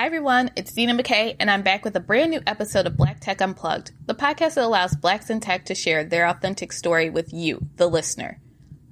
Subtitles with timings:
[0.00, 0.50] Hi, everyone.
[0.56, 3.92] It's Dina McKay, and I'm back with a brand new episode of Black Tech Unplugged,
[4.06, 7.86] the podcast that allows blacks in tech to share their authentic story with you, the
[7.86, 8.40] listener.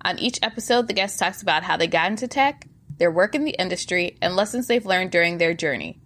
[0.05, 2.67] On each episode, the guest talks about how they got into tech,
[2.99, 5.99] their work in the industry, and lessons they've learned during their journey.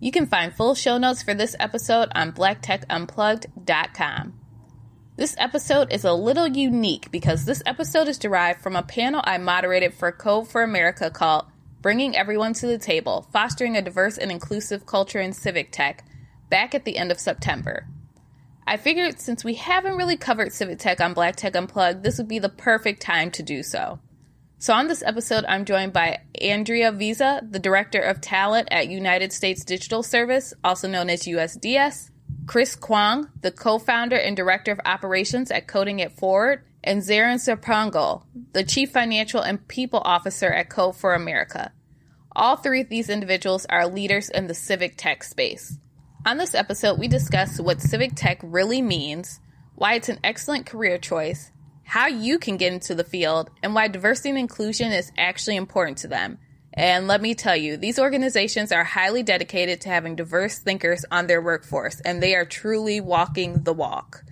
[0.00, 4.40] You can find full show notes for this episode on blacktechunplugged.com.
[5.14, 9.38] This episode is a little unique because this episode is derived from a panel I
[9.38, 11.44] moderated for Code for America called
[11.82, 16.04] Bringing Everyone to the Table Fostering a Diverse and Inclusive Culture in Civic Tech
[16.50, 17.86] back at the end of September.
[18.66, 22.28] I figured since we haven't really covered civic tech on Black Tech Unplugged, this would
[22.28, 23.98] be the perfect time to do so.
[24.58, 29.32] So, on this episode, I'm joined by Andrea Visa, the Director of Talent at United
[29.32, 32.10] States Digital Service, also known as USDS,
[32.46, 37.36] Chris Kuang, the co founder and director of operations at Coding It Forward, and Zarin
[37.36, 41.72] Sarpangal, the chief financial and people officer at Code for America.
[42.34, 45.78] All three of these individuals are leaders in the civic tech space.
[46.26, 49.40] On this episode, we discuss what civic tech really means,
[49.74, 51.50] why it's an excellent career choice,
[51.82, 55.98] how you can get into the field, and why diversity and inclusion is actually important
[55.98, 56.38] to them
[56.72, 61.26] and let me tell you, these organizations are highly dedicated to having diverse thinkers on
[61.26, 64.24] their workforce, and they are truly walking the walk.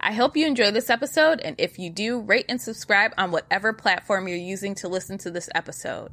[0.00, 3.72] I hope you enjoy this episode, and if you do, rate and subscribe on whatever
[3.72, 6.10] platform you're using to listen to this episode.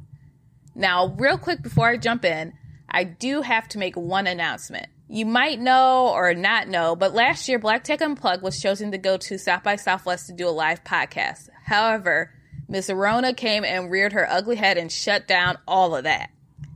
[0.74, 2.52] Now, real quick before I jump in,
[2.90, 4.88] I do have to make one announcement.
[5.08, 8.98] You might know or not know, but last year Black Tech Unplugged was chosen to
[8.98, 11.48] go to South by Southwest to do a live podcast.
[11.64, 12.32] However,
[12.68, 16.30] Miss Rona came and reared her ugly head and shut down all of that.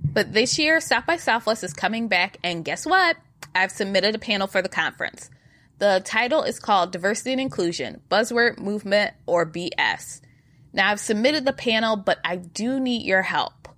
[0.05, 3.17] But this year, South by Southwest is coming back, and guess what?
[3.55, 5.29] I've submitted a panel for the conference.
[5.81, 10.21] The title is called Diversity and Inclusion Buzzword Movement or BS.
[10.73, 13.69] Now, I've submitted the panel, but I do need your help.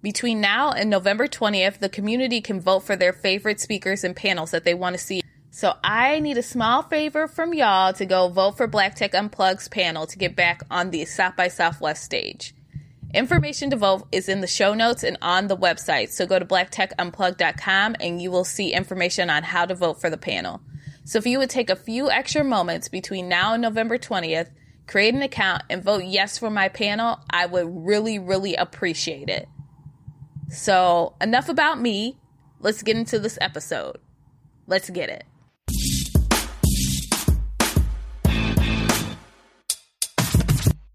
[0.00, 4.52] Between now and November 20th, the community can vote for their favorite speakers and panels
[4.52, 8.28] that they want to see so I need a small favor from y'all to go
[8.28, 12.54] vote for Black Tech Unplugged's panel to get back on the South by Southwest stage.
[13.12, 16.10] Information to vote is in the show notes and on the website.
[16.10, 20.18] So go to blacktechunplugged.com and you will see information on how to vote for the
[20.18, 20.60] panel.
[21.08, 24.50] So if you would take a few extra moments between now and November 20th,
[24.86, 29.48] create an account and vote yes for my panel, I would really, really appreciate it.
[30.50, 32.18] So enough about me.
[32.60, 33.96] Let's get into this episode.
[34.66, 35.24] Let's get it.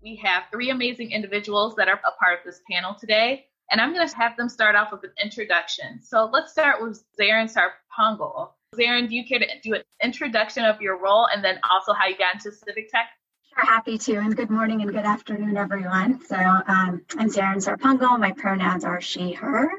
[0.04, 3.96] We have three amazing individuals that are a part of this panel today, and I'm
[3.96, 6.04] going to have them start off with an introduction.
[6.04, 8.52] So let's start with Zarin Sarpangal.
[8.74, 12.08] Zarin, do you care to do an introduction of your role and then also how
[12.08, 13.08] you got into civic tech?
[13.54, 14.16] Sure, happy to.
[14.16, 16.24] And good morning and good afternoon, everyone.
[16.26, 18.20] So um, I'm Zarin Sarpangal.
[18.20, 19.70] My pronouns are she, her.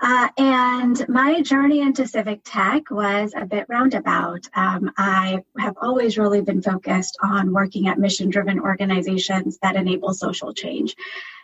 [0.00, 4.40] Uh, and my journey into civic tech was a bit roundabout.
[4.54, 10.12] Um, I have always really been focused on working at mission driven organizations that enable
[10.12, 10.96] social change.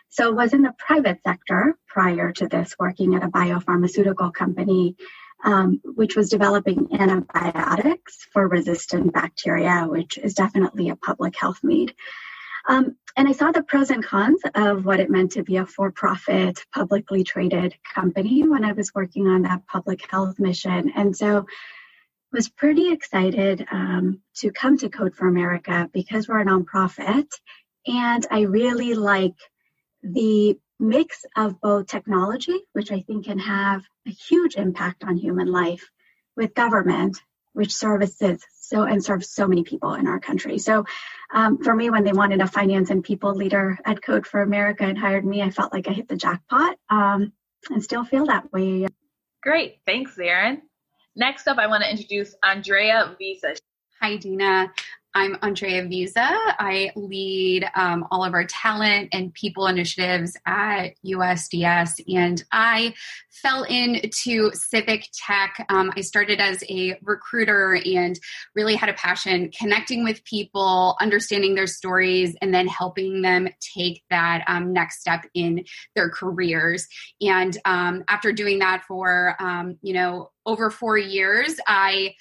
[0.09, 4.97] So, was in the private sector prior to this, working at a biopharmaceutical company,
[5.43, 11.93] um, which was developing antibiotics for resistant bacteria, which is definitely a public health need.
[12.67, 15.65] Um, and I saw the pros and cons of what it meant to be a
[15.65, 20.91] for profit, publicly traded company when I was working on that public health mission.
[20.95, 21.45] And so
[22.31, 27.27] was pretty excited um, to come to Code for America because we're a nonprofit.
[27.87, 29.35] And I really like
[30.03, 35.51] the mix of both technology, which I think can have a huge impact on human
[35.51, 35.89] life,
[36.35, 37.21] with government,
[37.53, 40.57] which services so and serves so many people in our country.
[40.57, 40.85] So
[41.33, 44.85] um, for me, when they wanted a finance and people leader at Code for America
[44.85, 47.33] and hired me, I felt like I hit the jackpot um,
[47.69, 48.87] and still feel that way.
[49.43, 49.79] Great.
[49.85, 50.61] Thanks, Zarin.
[51.15, 53.55] Next up, I want to introduce Andrea Visa.
[54.01, 54.71] Hi, Dina.
[55.15, 56.21] I'm Andrea Visa.
[56.23, 62.93] I lead um, all of our talent and people initiatives at USDS, and I
[63.31, 65.65] fell into civic tech.
[65.69, 68.19] Um, I started as a recruiter and
[68.53, 74.03] really had a passion connecting with people, understanding their stories, and then helping them take
[74.11, 75.65] that um, next step in
[75.95, 76.87] their careers.
[77.19, 82.13] And um, after doing that for um, you know over four years, I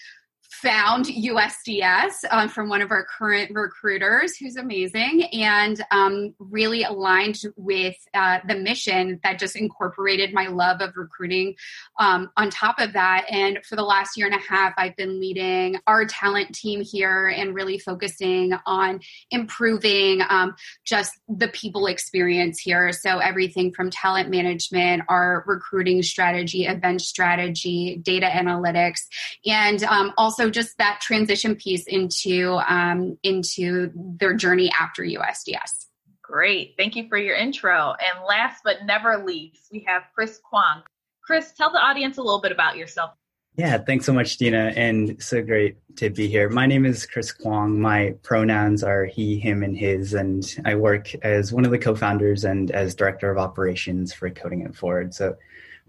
[0.50, 7.38] found USDS um, from one of our current recruiters who's amazing and um, really aligned
[7.56, 11.54] with uh, the mission that just incorporated my love of recruiting
[11.98, 13.26] um, on top of that.
[13.30, 17.28] And for the last year and a half, I've been leading our talent team here
[17.28, 20.54] and really focusing on improving um,
[20.84, 22.90] just the people experience here.
[22.92, 29.00] So everything from talent management, our recruiting strategy, event strategy, data analytics,
[29.44, 35.86] and um, also just that transition piece into um, into their journey after USDS.
[36.22, 37.94] Great, thank you for your intro.
[37.98, 40.82] And last but never least, we have Chris Kuang.
[41.24, 43.12] Chris, tell the audience a little bit about yourself.
[43.56, 46.48] Yeah, thanks so much, Dina, and so great to be here.
[46.48, 47.78] My name is Chris Kuang.
[47.78, 52.44] My pronouns are he, him, and his, and I work as one of the co-founders
[52.44, 55.12] and as director of operations for Coding It Forward.
[55.12, 55.34] So,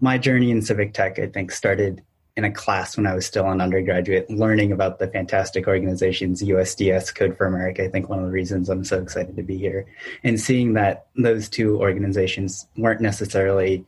[0.00, 2.02] my journey in civic tech, I think, started
[2.36, 7.14] in a class when I was still an undergraduate, learning about the fantastic organizations USDS,
[7.14, 7.84] Code for America.
[7.84, 9.86] I think one of the reasons I'm so excited to be here,
[10.22, 13.84] and seeing that those two organizations weren't necessarily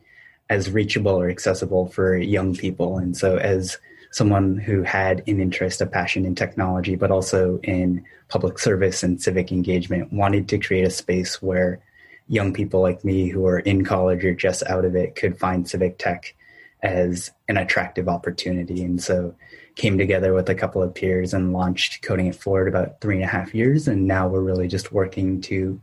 [0.49, 2.97] as reachable or accessible for young people.
[2.97, 3.77] And so, as
[4.11, 9.21] someone who had an interest, a passion in technology, but also in public service and
[9.21, 11.79] civic engagement, wanted to create a space where
[12.27, 15.67] young people like me who are in college or just out of it could find
[15.67, 16.35] civic tech
[16.83, 18.83] as an attractive opportunity.
[18.83, 19.33] And so
[19.75, 23.23] came together with a couple of peers and launched Coding It Forward about three and
[23.23, 23.87] a half years.
[23.87, 25.81] And now we're really just working to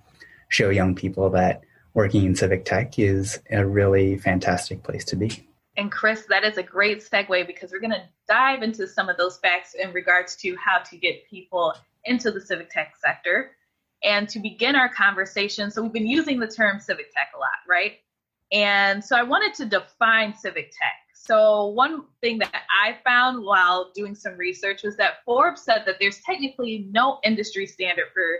[0.49, 1.62] show young people that
[1.94, 5.49] working in civic tech is a really fantastic place to be.
[5.76, 9.17] And Chris, that is a great segue because we're going to dive into some of
[9.17, 11.75] those facts in regards to how to get people
[12.05, 13.52] into the civic tech sector.
[14.02, 17.49] And to begin our conversation, so we've been using the term civic tech a lot,
[17.69, 17.99] right?
[18.52, 20.94] And so I wanted to define civic tech.
[21.14, 25.97] So, one thing that I found while doing some research was that Forbes said that
[26.00, 28.38] there's technically no industry standard for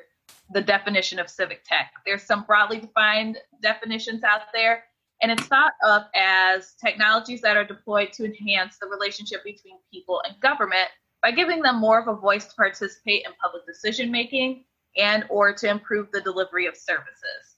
[0.53, 1.93] the definition of civic tech.
[2.07, 4.85] There's some broadly defined definitions out there,
[5.23, 10.23] and it's thought of as technologies that are deployed to enhance the relationship between people
[10.27, 10.89] and government
[11.23, 14.65] by giving them more of a voice to participate in public decision making
[14.97, 17.50] and or to improve the delivery of services.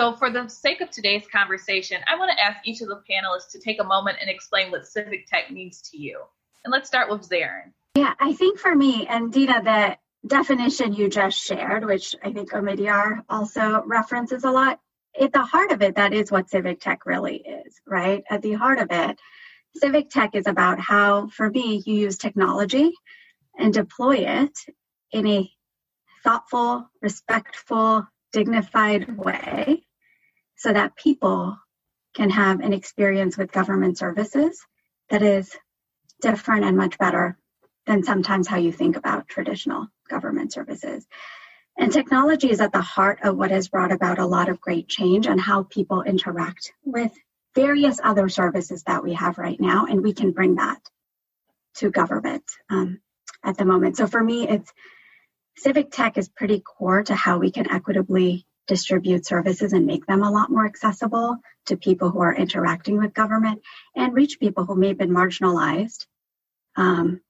[0.00, 3.50] So, for the sake of today's conversation, I want to ask each of the panelists
[3.50, 6.22] to take a moment and explain what civic tech means to you.
[6.64, 7.72] And let's start with Zarin.
[7.94, 12.50] Yeah, I think for me, and Dina, the definition you just shared, which I think
[12.50, 14.80] Omidyar also references a lot,
[15.20, 18.24] at the heart of it, that is what civic tech really is, right?
[18.30, 19.20] At the heart of it,
[19.76, 22.94] civic tech is about how, for me, you use technology
[23.58, 24.58] and deploy it
[25.12, 25.50] in a
[26.24, 29.84] thoughtful, respectful, dignified way
[30.60, 31.58] so that people
[32.14, 34.60] can have an experience with government services
[35.08, 35.56] that is
[36.20, 37.38] different and much better
[37.86, 41.06] than sometimes how you think about traditional government services.
[41.78, 44.86] And technology is at the heart of what has brought about a lot of great
[44.86, 47.12] change on how people interact with
[47.54, 49.86] various other services that we have right now.
[49.86, 50.82] And we can bring that
[51.76, 53.00] to government um,
[53.42, 53.96] at the moment.
[53.96, 54.70] So for me, it's
[55.56, 60.22] civic tech is pretty core to how we can equitably distribute services and make them
[60.22, 61.36] a lot more accessible
[61.66, 63.60] to people who are interacting with government
[63.96, 66.06] and reach people who may have been marginalized
[66.76, 67.20] um,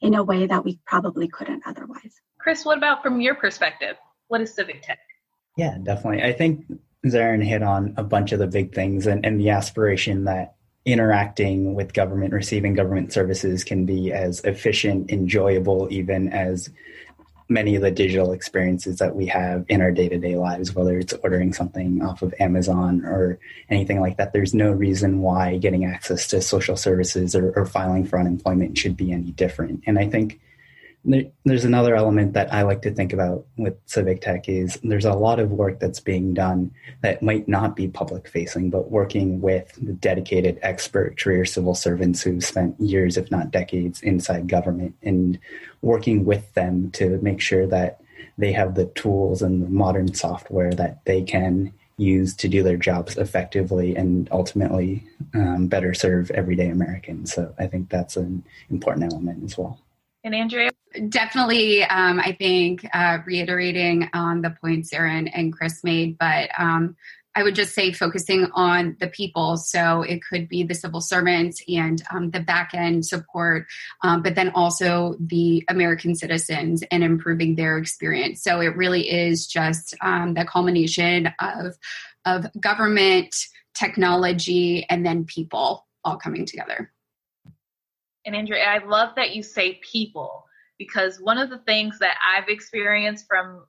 [0.00, 2.14] in a way that we probably couldn't otherwise.
[2.38, 3.96] Chris, what about from your perspective?
[4.28, 5.00] What is civic tech?
[5.56, 6.22] Yeah, definitely.
[6.22, 6.64] I think
[7.04, 10.54] Zarin hit on a bunch of the big things and, and the aspiration that
[10.84, 16.70] interacting with government, receiving government services can be as efficient, enjoyable, even as
[17.48, 21.52] many of the digital experiences that we have in our day-to-day lives whether it's ordering
[21.52, 23.38] something off of amazon or
[23.68, 28.04] anything like that there's no reason why getting access to social services or, or filing
[28.04, 29.82] for unemployment should be any different.
[29.86, 30.40] And i think
[31.04, 35.12] there's another element that I like to think about with civic tech is there's a
[35.12, 36.70] lot of work that's being done
[37.02, 42.22] that might not be public facing, but working with the dedicated expert career civil servants
[42.22, 45.38] who've spent years, if not decades, inside government and
[45.82, 48.00] working with them to make sure that
[48.38, 52.76] they have the tools and the modern software that they can use to do their
[52.76, 57.32] jobs effectively and ultimately um, better serve everyday Americans.
[57.32, 59.78] So I think that's an important element as well.
[60.24, 60.70] And Andrea?
[61.08, 66.96] Definitely, um, I think uh, reiterating on the points Zarin and Chris made, but um,
[67.34, 69.56] I would just say focusing on the people.
[69.56, 73.66] So it could be the civil servants and um, the back end support,
[74.02, 78.42] um, but then also the American citizens and improving their experience.
[78.42, 81.76] So it really is just um, the culmination of
[82.24, 83.34] of government,
[83.74, 86.90] technology, and then people all coming together.
[88.24, 90.43] And Andrea, I love that you say people
[90.78, 93.64] because one of the things that I've experienced from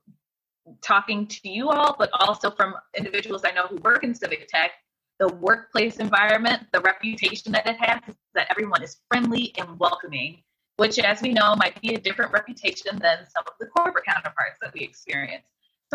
[0.81, 4.71] talking to you all, but also from individuals I know who work in civic tech,
[5.19, 10.43] the workplace environment, the reputation that it has is that everyone is friendly and welcoming,
[10.77, 14.57] which, as we know, might be a different reputation than some of the corporate counterparts
[14.61, 15.45] that we experience.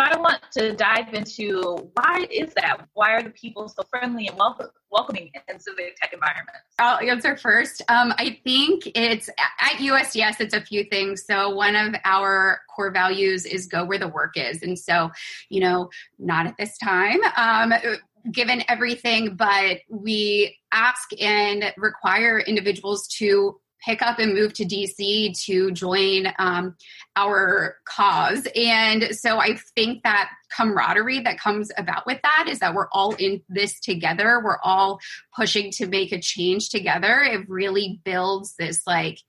[0.01, 2.89] I want to dive into why is that?
[2.95, 4.39] Why are the people so friendly and
[4.91, 6.61] welcoming in civic tech environments?
[6.79, 7.83] I'll answer first.
[7.89, 11.25] Um, I think it's at USDS, it's a few things.
[11.27, 14.63] So one of our core values is go where the work is.
[14.63, 15.11] And so,
[15.49, 17.21] you know, not at this time.
[17.37, 17.73] Um,
[18.31, 25.39] given everything, but we ask and require individuals to pick up and move to DC
[25.45, 26.77] to join um,
[27.17, 28.47] our cause.
[28.55, 33.15] And so I think that camaraderie that comes about with that is that we're all
[33.15, 34.41] in this together.
[34.45, 35.01] We're all
[35.35, 37.21] pushing to make a change together.
[37.21, 39.21] It really builds this like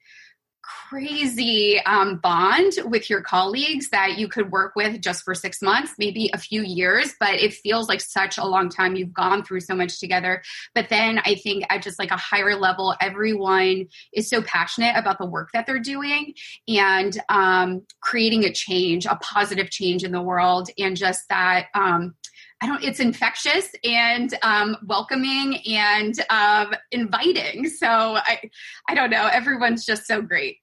[0.92, 5.94] crazy um, bond with your colleagues that you could work with just for six months,
[5.98, 8.96] maybe a few years, but it feels like such a long time.
[8.96, 10.42] You've gone through so much together.
[10.76, 15.18] But then I think at just like a higher level, everyone is so passionate about
[15.18, 16.34] the work that they're doing
[16.68, 21.68] and um, creating a change, a positive change in the world, and just that.
[21.74, 22.16] Um,
[22.64, 22.84] I don't.
[22.84, 27.68] It's infectious and um, welcoming and um, inviting.
[27.68, 28.40] So I,
[28.88, 29.28] I don't know.
[29.32, 30.58] Everyone's just so great.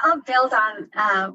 [0.00, 1.30] I'll build on uh,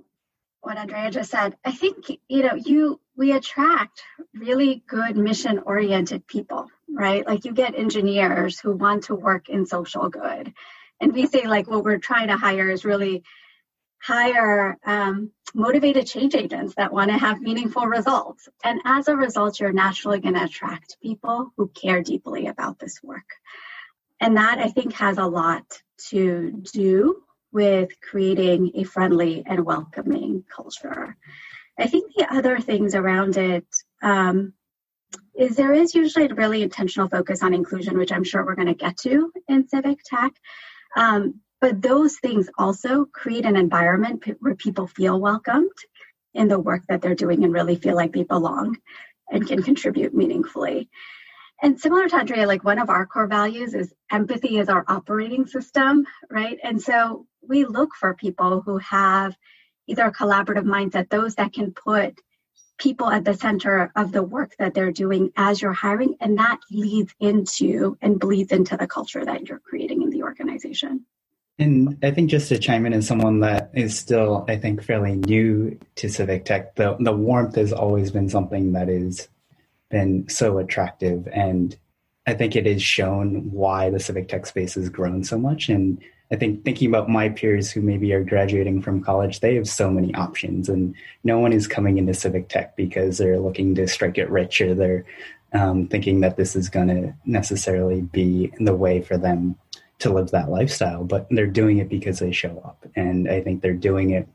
[0.62, 1.56] what Andrea just said.
[1.64, 4.02] I think you know you we attract
[4.34, 7.26] really good mission oriented people, right?
[7.26, 10.54] Like you get engineers who want to work in social good,
[11.00, 13.24] and we say like what we're trying to hire is really
[14.00, 18.48] hire um, motivated change agents that want to have meaningful results.
[18.64, 23.00] And as a result, you're naturally going to attract people who care deeply about this
[23.04, 23.26] work.
[24.20, 25.64] And that I think has a lot
[26.10, 31.16] to do with creating a friendly and welcoming culture.
[31.80, 33.66] I think the other things around it
[34.02, 34.54] um,
[35.36, 38.68] is there is usually a really intentional focus on inclusion, which I'm sure we're going
[38.68, 40.34] to get to in civic tech.
[40.96, 45.72] Um, but those things also create an environment where people feel welcomed
[46.34, 48.78] in the work that they're doing and really feel like they belong
[49.32, 50.90] and can contribute meaningfully.
[51.62, 55.48] And similar to Andrea, like one of our core values is empathy is our operating
[55.48, 56.60] system, right?
[56.64, 59.36] And so we look for people who have
[59.88, 62.20] either a collaborative mindset, those that can put
[62.78, 66.60] people at the center of the work that they're doing as you're hiring, and that
[66.72, 71.06] leads into and bleeds into the culture that you're creating in the organization.
[71.60, 75.16] And I think just to chime in as someone that is still, I think, fairly
[75.16, 79.28] new to civic tech, the, the warmth has always been something that has
[79.90, 81.28] been so attractive.
[81.34, 81.76] And
[82.28, 85.70] I think it is shown why the civic tech space has grown so much.
[85.70, 86.00] And
[86.32, 89.90] I think thinking about my peers who maybe are graduating from college, they have so
[89.90, 90.94] many options, and
[91.24, 94.74] no one is coming into civic tech because they're looking to strike it rich or
[94.74, 95.06] they're
[95.54, 99.56] um, thinking that this is going to necessarily be the way for them
[100.00, 102.86] to live that lifestyle, but they're doing it because they show up.
[102.96, 104.28] And I think they're doing it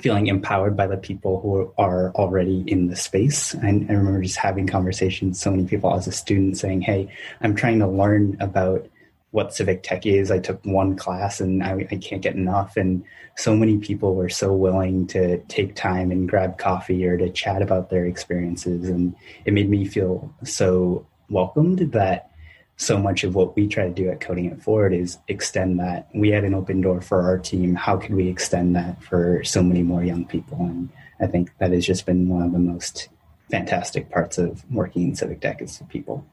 [0.00, 3.54] feeling empowered by the people who are already in the space.
[3.54, 7.54] And I remember just having conversations, so many people as a student saying, Hey, I'm
[7.54, 8.86] trying to learn about
[9.36, 10.30] what civic tech is.
[10.30, 12.74] I took one class and I, I, can't get enough.
[12.74, 13.04] And
[13.36, 17.60] so many people were so willing to take time and grab coffee or to chat
[17.60, 18.88] about their experiences.
[18.88, 19.14] And
[19.44, 22.30] it made me feel so welcomed that
[22.76, 26.08] so much of what we try to do at Coding It Forward is extend that.
[26.14, 27.74] We had an open door for our team.
[27.74, 30.56] How could we extend that for so many more young people?
[30.60, 30.88] And
[31.20, 33.10] I think that has just been one of the most
[33.50, 36.24] fantastic parts of working in Civic Tech is the people.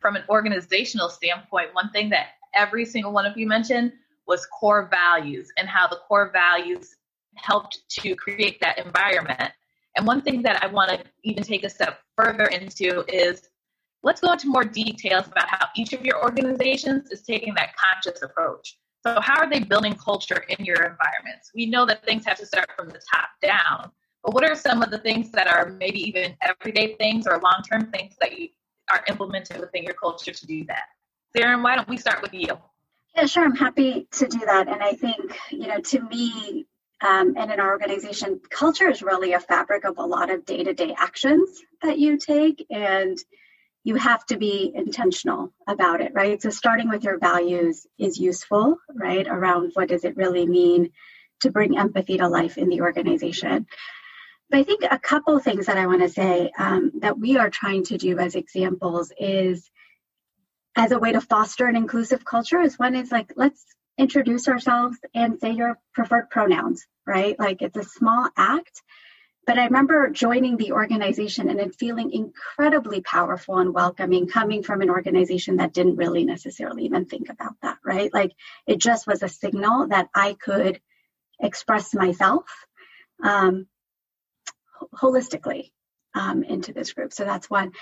[0.00, 3.92] From an organizational standpoint, one thing that every single one of you mentioned
[4.26, 6.96] was core values and how the core values
[7.34, 9.50] helped to create that environment.
[9.96, 13.48] And one thing that I want to even take a step further into is
[14.02, 18.22] let's go into more details about how each of your organizations is taking that conscious
[18.22, 18.78] approach.
[19.06, 21.52] So, how are they building culture in your environments?
[21.54, 23.90] We know that things have to start from the top down,
[24.24, 27.62] but what are some of the things that are maybe even everyday things or long
[27.70, 28.48] term things that you
[28.92, 30.84] are implemented within your culture to do that?
[31.36, 32.58] Sarah, why don't we start with you?
[33.14, 33.44] Yeah, sure.
[33.44, 34.68] I'm happy to do that.
[34.68, 36.66] And I think, you know, to me,
[37.00, 40.64] um, and in our organization, culture is really a fabric of a lot of day
[40.64, 41.48] to day actions
[41.82, 42.66] that you take.
[42.70, 43.18] And
[43.84, 46.42] you have to be intentional about it, right?
[46.42, 49.26] So starting with your values is useful, right?
[49.26, 50.90] Around what does it really mean
[51.40, 53.66] to bring empathy to life in the organization.
[54.50, 57.50] But I think a couple things that I want to say um, that we are
[57.50, 59.70] trying to do as examples is
[60.78, 63.66] as a way to foster an inclusive culture is one is like let's
[63.98, 67.36] introduce ourselves and say your preferred pronouns, right?
[67.38, 68.80] Like it's a small act.
[69.44, 74.80] But I remember joining the organization and it feeling incredibly powerful and welcoming coming from
[74.80, 78.14] an organization that didn't really necessarily even think about that, right?
[78.14, 78.32] Like
[78.66, 80.80] it just was a signal that I could
[81.40, 82.44] express myself
[83.24, 83.66] um,
[84.94, 85.72] holistically
[86.14, 87.12] um, into this group.
[87.12, 87.72] So that's one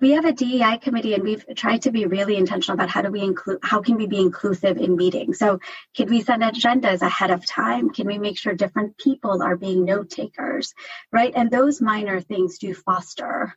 [0.00, 3.10] we have a DEI committee and we've tried to be really intentional about how do
[3.10, 5.38] we include how can we be inclusive in meetings.
[5.38, 5.60] So
[5.94, 7.90] can we send agendas ahead of time?
[7.90, 10.74] Can we make sure different people are being note takers?
[11.12, 11.32] Right.
[11.34, 13.54] And those minor things do foster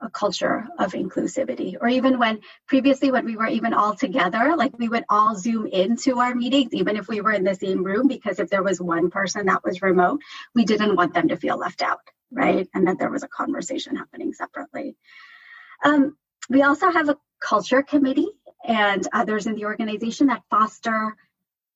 [0.00, 4.78] a culture of inclusivity or even when previously when we were even all together like
[4.78, 8.06] we would all zoom into our meetings even if we were in the same room
[8.06, 10.20] because if there was one person that was remote
[10.54, 13.96] we didn't want them to feel left out right and that there was a conversation
[13.96, 14.94] happening separately
[15.84, 16.16] um,
[16.48, 18.28] we also have a culture committee
[18.64, 21.16] and others in the organization that foster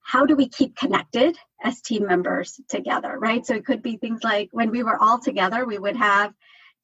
[0.02, 3.46] how do we keep connected as team members together, right?
[3.46, 6.34] So it could be things like when we were all together, we would have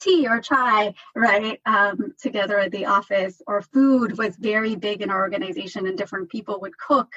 [0.01, 5.11] tea or chai, right, um, together at the office, or food was very big in
[5.11, 7.09] our organization, and different people would cook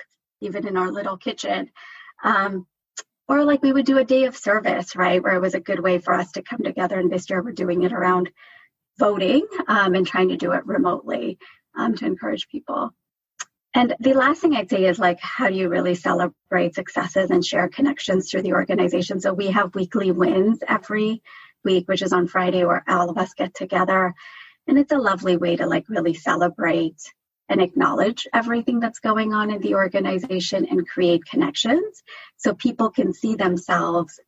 [0.42, 1.70] even in our little kitchen.
[2.24, 2.66] Um,
[3.28, 5.80] or like we would do a day of service, right, where it was a good
[5.80, 6.98] way for us to come together.
[6.98, 8.32] And this year we're doing it around
[9.00, 11.40] voting um, and trying to do it remotely
[11.78, 12.94] um, to encourage people.
[13.74, 17.46] And the last thing I'd say is like, how do you really celebrate successes and
[17.46, 19.22] share connections through the organization?
[19.22, 21.22] So we have weekly wins every
[21.64, 24.16] week, which is on Friday, where all of us get together.
[24.68, 27.00] And it's a lovely way to like really celebrate
[27.48, 32.04] and acknowledge everything that's going on in the organization and create connections
[32.38, 34.20] so people can see themselves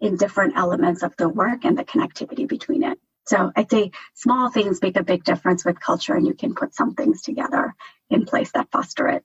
[0.00, 2.98] in different elements of the work and the connectivity between it.
[3.26, 6.74] So I'd say small things make a big difference with culture, and you can put
[6.74, 7.74] some things together
[8.10, 9.24] in place that foster it.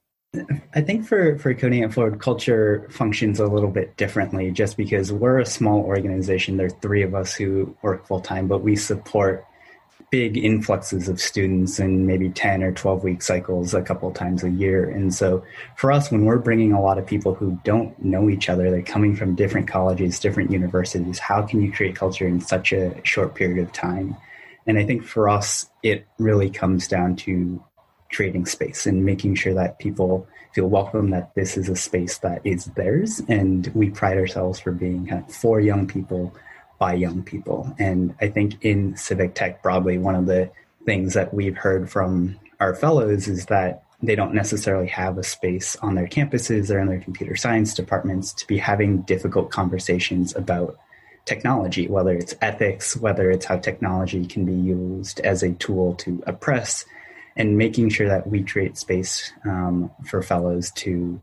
[0.75, 5.12] I think for for Coding It Forward, culture functions a little bit differently, just because
[5.12, 6.58] we're a small organization.
[6.58, 9.46] There are three of us who work full time, but we support
[10.10, 14.50] big influxes of students in maybe 10 or 12 week cycles a couple times a
[14.50, 14.90] year.
[14.90, 15.44] And so
[15.76, 18.82] for us, when we're bringing a lot of people who don't know each other, they're
[18.82, 23.36] coming from different colleges, different universities, how can you create culture in such a short
[23.36, 24.16] period of time?
[24.66, 27.64] And I think for us, it really comes down to
[28.12, 32.42] creating space and making sure that people feel welcome that this is a space that
[32.46, 33.22] is theirs.
[33.28, 36.34] And we pride ourselves for being kind of for young people
[36.78, 37.74] by young people.
[37.80, 40.52] And I think in civic tech, broadly, one of the
[40.86, 45.76] things that we've heard from our fellows is that they don't necessarily have a space
[45.78, 50.78] on their campuses or in their computer science departments to be having difficult conversations about
[51.26, 56.24] technology, whether it's ethics, whether it's how technology can be used as a tool to
[56.26, 56.86] oppress,
[57.36, 61.20] and making sure that we create space um, for fellows to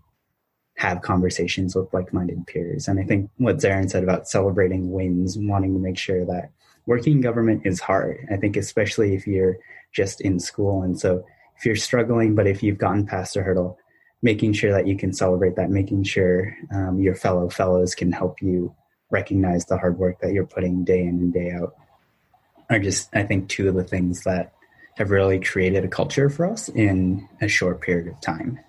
[0.85, 2.89] have conversations with like-minded peers.
[2.89, 6.51] And I think what Zarin said about celebrating wins, wanting to make sure that
[6.85, 8.27] working government is hard.
[8.31, 9.57] I think especially if you're
[9.93, 10.83] just in school.
[10.83, 11.25] And so
[11.57, 13.79] if you're struggling, but if you've gotten past a hurdle,
[14.21, 18.43] making sure that you can celebrate that, making sure um, your fellow fellows can help
[18.43, 18.75] you
[19.11, 21.75] recognize the hard work that you're putting day in and day out
[22.69, 24.53] are just, I think, two of the things that
[24.97, 28.61] have really created a culture for us in a short period of time.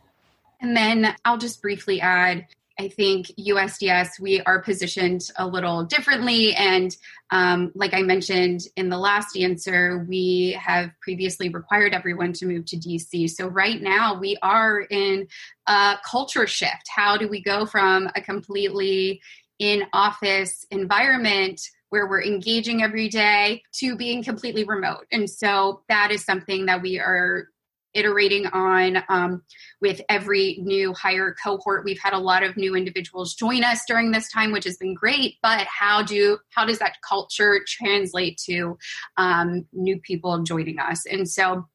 [0.61, 6.53] And then I'll just briefly add I think USDS, we are positioned a little differently.
[6.55, 6.95] And
[7.31, 12.65] um, like I mentioned in the last answer, we have previously required everyone to move
[12.65, 13.29] to DC.
[13.29, 15.27] So right now we are in
[15.67, 16.89] a culture shift.
[16.93, 19.21] How do we go from a completely
[19.57, 25.05] in office environment where we're engaging every day to being completely remote?
[25.13, 27.47] And so that is something that we are
[27.95, 29.41] iterating on um,
[29.81, 31.83] with every new hire cohort.
[31.83, 34.93] We've had a lot of new individuals join us during this time, which has been
[34.93, 35.35] great.
[35.41, 38.77] But how do how does that culture translate to
[39.17, 41.05] um, new people joining us?
[41.05, 41.65] And so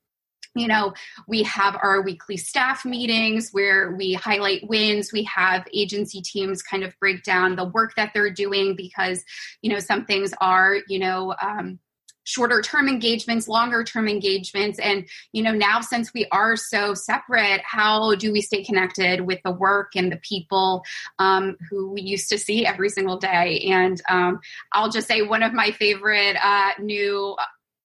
[0.54, 0.92] you know,
[1.28, 5.12] we have our weekly staff meetings where we highlight wins.
[5.12, 9.24] We have agency teams kind of break down the work that they're doing because,
[9.62, 11.78] you know, some things are, you know, um,
[12.24, 14.78] shorter term engagements longer term engagements.
[14.78, 19.40] And you know now since we are so separate how do we stay connected with
[19.44, 20.84] the work and the people
[21.18, 23.60] um, who we used to see every single day?
[23.70, 24.40] And um,
[24.72, 27.36] i'll just say one of my favorite uh, new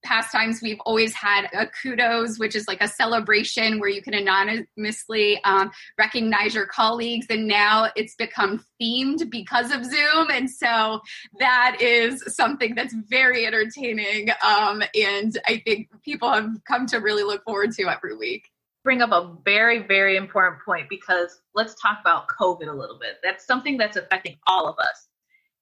[0.05, 5.43] pastimes we've always had a kudos which is like a celebration where you can anonymously
[5.43, 11.01] um, recognize your colleagues and now it's become themed because of zoom and so
[11.39, 17.23] that is something that's very entertaining um, and i think people have come to really
[17.23, 18.49] look forward to every week
[18.85, 23.15] bring up a very, very important point because let's talk about COVID a little bit.
[23.23, 25.07] That's something that's affecting all of us.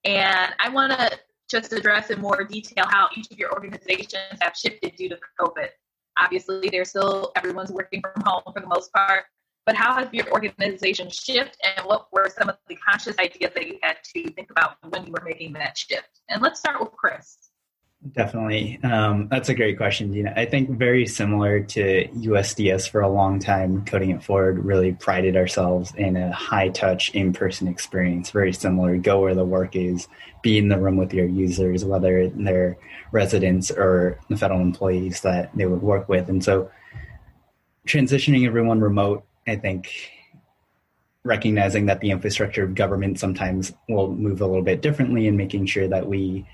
[0.03, 1.17] And I want to
[1.53, 5.69] just address in more detail how each of your organizations have shifted due to COVID.
[6.19, 9.23] Obviously, there's still everyone's working from home for the most part,
[9.67, 13.67] but how has your organization shifted and what were some of the conscious ideas that
[13.67, 16.21] you had to think about when you were making that shift?
[16.29, 17.37] And let's start with Chris.
[18.11, 18.79] Definitely.
[18.83, 20.33] Um, that's a great question, Dina.
[20.35, 25.37] I think very similar to USDS for a long time, Coding It Forward really prided
[25.37, 28.97] ourselves in a high touch, in person experience, very similar.
[28.97, 30.09] Go where the work is,
[30.41, 32.77] be in the room with your users, whether they're
[33.13, 36.27] residents or the federal employees that they would work with.
[36.27, 36.69] And so
[37.87, 40.11] transitioning everyone remote, I think
[41.23, 45.67] recognizing that the infrastructure of government sometimes will move a little bit differently and making
[45.67, 46.45] sure that we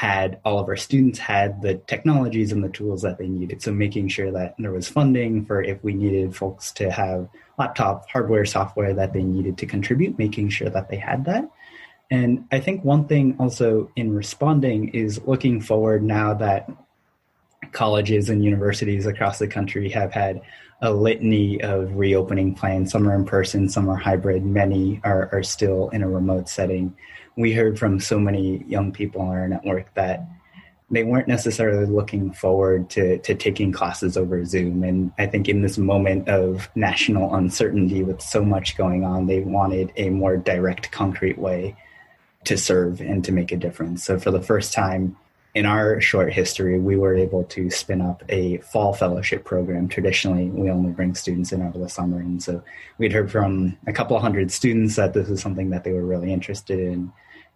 [0.00, 3.60] had all of our students had the technologies and the tools that they needed.
[3.60, 8.08] So making sure that there was funding for if we needed folks to have laptop
[8.08, 11.50] hardware, software that they needed to contribute, making sure that they had that.
[12.10, 16.70] And I think one thing also in responding is looking forward now that
[17.72, 20.40] colleges and universities across the country have had
[20.80, 22.90] a litany of reopening plans.
[22.90, 26.96] Some are in person, some are hybrid, many are, are still in a remote setting
[27.36, 30.26] we heard from so many young people on our network that
[30.90, 34.82] they weren't necessarily looking forward to, to taking classes over Zoom.
[34.82, 39.40] And I think in this moment of national uncertainty with so much going on, they
[39.40, 41.76] wanted a more direct, concrete way
[42.44, 44.02] to serve and to make a difference.
[44.02, 45.16] So for the first time
[45.54, 49.88] in our short history, we were able to spin up a fall fellowship program.
[49.88, 52.20] Traditionally, we only bring students in over the summer.
[52.20, 52.62] And so
[52.98, 56.32] we'd heard from a couple hundred students that this was something that they were really
[56.32, 57.12] interested in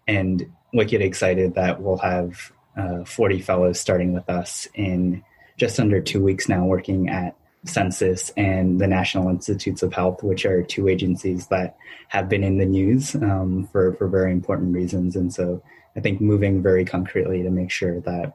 [0.06, 5.22] and wicked excited that we'll have uh, 40 fellows starting with us in
[5.56, 10.44] just under two weeks now, working at Census and the National Institutes of Health, which
[10.44, 11.76] are two agencies that
[12.08, 15.16] have been in the news um, for, for very important reasons.
[15.16, 15.62] And so
[15.96, 18.34] I think moving very concretely to make sure that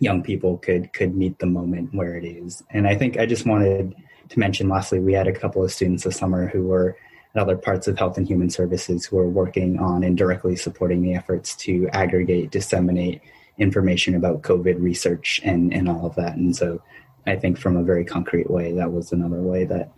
[0.00, 2.62] young people could could meet the moment where it is.
[2.70, 3.94] And I think I just wanted
[4.28, 6.96] to mention lastly, we had a couple of students this summer who were
[7.34, 11.02] at other parts of health and human services who are working on and directly supporting
[11.02, 13.20] the efforts to aggregate, disseminate
[13.58, 16.36] information about COVID research and, and all of that.
[16.36, 16.82] And so
[17.26, 19.92] I think from a very concrete way, that was another way that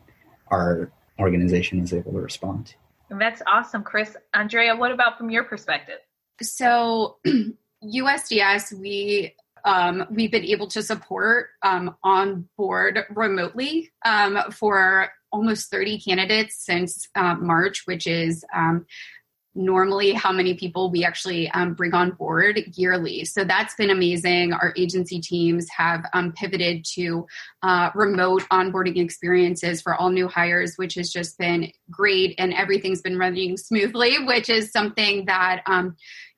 [0.49, 2.75] our organization is able to respond.
[3.11, 4.16] That's awesome, Chris.
[4.35, 5.99] Andrea, what about from your perspective?
[6.42, 7.18] So,
[7.85, 15.70] USDS, we um, we've been able to support um, on board remotely um, for almost
[15.70, 18.87] 30 candidates since uh, March, which is um,
[19.55, 23.24] normally how many people we actually um, bring on board yearly.
[23.24, 24.53] So that's been amazing.
[24.53, 26.05] Our agency teams have
[26.37, 27.26] pivoted to
[27.62, 32.35] uh, remote onboarding experiences for all new hires, which has just been great.
[32.38, 35.62] And everything's been running smoothly, which is something that,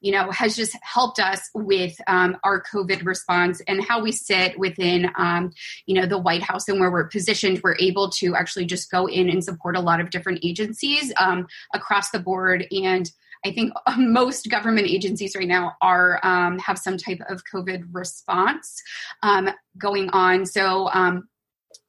[0.03, 4.59] you know, has just helped us with um, our COVID response and how we sit
[4.59, 5.53] within, um,
[5.87, 7.61] you know, the White House and where we're positioned.
[7.63, 11.47] We're able to actually just go in and support a lot of different agencies um,
[11.73, 12.67] across the board.
[12.71, 13.11] And
[13.45, 18.83] I think most government agencies right now are um, have some type of COVID response
[19.23, 20.47] um, going on.
[20.47, 21.29] So um,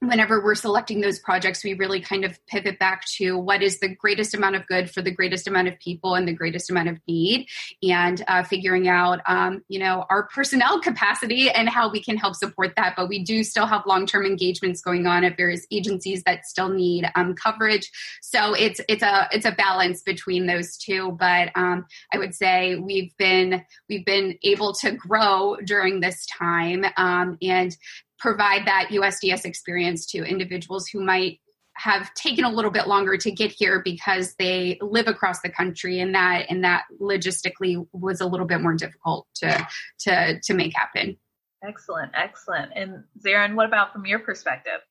[0.08, 3.88] whenever we're selecting those projects, we really kind of pivot back to what is the
[3.88, 7.00] greatest amount of good for the greatest amount of people and the greatest amount of
[7.08, 7.48] need,
[7.82, 12.36] and uh, figuring out, um, you know, our personnel capacity and how we can help
[12.36, 12.94] support that.
[12.96, 17.10] But we do still have long-term engagements going on at various agencies that still need
[17.16, 17.90] um, coverage.
[18.22, 21.16] So it's it's a it's a balance between those two.
[21.20, 26.86] But um, I would say we've been we've been able to grow during this time,
[26.98, 27.76] um, and
[28.20, 31.40] provide that USDS experience to individuals who might
[31.76, 36.00] have taken a little bit longer to get here because they live across the country
[36.00, 39.68] and that and that logistically was a little bit more difficult to
[40.00, 41.18] to to make happen.
[41.64, 42.72] Excellent, excellent.
[42.76, 44.82] And Zarin, what about from your perspective?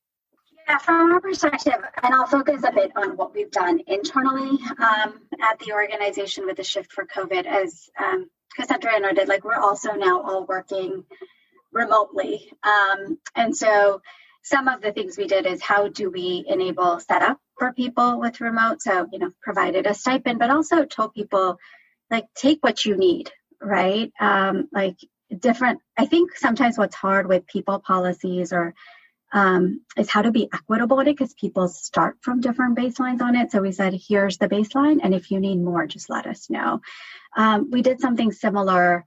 [0.69, 5.21] Yeah, from our perspective, and I'll focus a bit on what we've done internally um,
[5.43, 9.93] at the organization with the shift for COVID, as um, Cassandra noted, like we're also
[9.93, 11.05] now all working
[11.73, 12.53] remotely.
[12.63, 14.01] Um, and so
[14.43, 18.41] some of the things we did is how do we enable setup for people with
[18.41, 18.83] remote?
[18.83, 21.59] So, you know, provided a stipend, but also told people
[22.11, 23.31] like take what you need,
[23.61, 24.13] right?
[24.21, 24.97] Um, like
[25.37, 28.75] different, I think sometimes what's hard with people policies or
[29.33, 33.51] um, is how to be equitable it because people start from different baselines on it.
[33.51, 36.83] So we said, here's the baseline, and if you need more, just let us know.
[37.35, 39.07] Um, we did something similar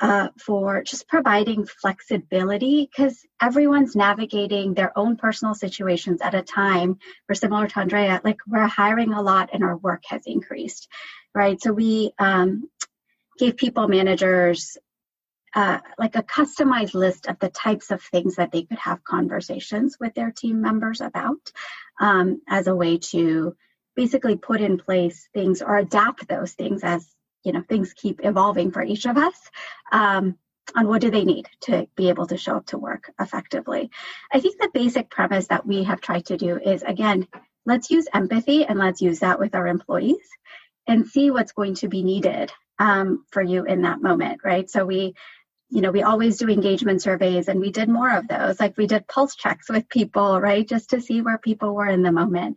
[0.00, 6.98] uh, for just providing flexibility because everyone's navigating their own personal situations at a time.
[7.28, 10.88] We're similar to Andrea, like we're hiring a lot and our work has increased,
[11.34, 11.60] right?
[11.60, 12.68] So we um,
[13.38, 14.78] gave people managers
[15.54, 19.96] uh, like a customized list of the types of things that they could have conversations
[20.00, 21.50] with their team members about
[22.00, 23.56] um, as a way to
[23.96, 27.06] basically put in place things or adapt those things as
[27.44, 29.34] you know things keep evolving for each of us
[29.92, 30.36] um,
[30.76, 33.90] on what do they need to be able to show up to work effectively.
[34.32, 37.26] I think the basic premise that we have tried to do is again
[37.66, 40.28] let's use empathy and let's use that with our employees
[40.86, 44.68] and see what's going to be needed um, for you in that moment right?
[44.70, 45.14] So we
[45.70, 48.60] you know we always do engagement surveys and we did more of those.
[48.60, 50.66] Like we did pulse checks with people right?
[50.66, 52.56] Just to see where people were in the moment.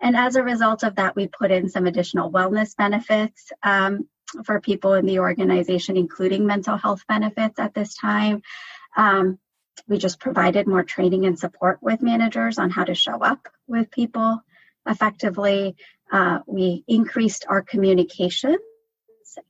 [0.00, 4.08] And as a result of that we put in some additional wellness benefits um,
[4.44, 8.42] for people in the organization, including mental health benefits at this time.
[8.96, 9.38] Um,
[9.88, 13.90] we just provided more training and support with managers on how to show up with
[13.90, 14.42] people
[14.86, 15.76] effectively.
[16.10, 18.58] Uh, we increased our communications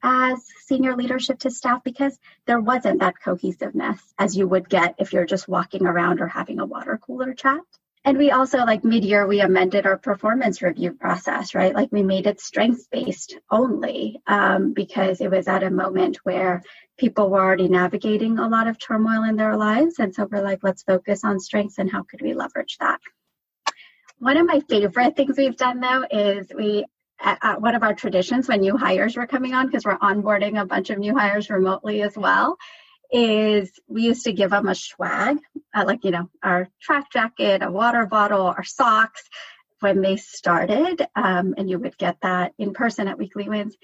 [0.03, 5.13] as senior leadership to staff because there wasn't that cohesiveness as you would get if
[5.13, 7.61] you're just walking around or having a water cooler chat.
[8.05, 11.73] And we also, like mid year, we amended our performance review process, right?
[11.73, 16.62] Like we made it strengths based only um, because it was at a moment where
[16.99, 20.01] people were already navigating a lot of turmoil in their lives.
[20.01, 23.01] And so we're like, let's focus on strengths and how could we leverage that.
[24.19, 26.85] One of my favorite things we've done though is we
[27.21, 30.67] at one of our traditions when new hires were coming on because we're onboarding a
[30.67, 32.57] bunch of new hires remotely as well
[33.12, 35.38] is we used to give them a swag,
[35.75, 39.22] uh, like, you know, our track jacket, a water bottle, our socks
[39.81, 41.07] when they started.
[41.14, 43.77] Um, and you would get that in person at Weekly Wins.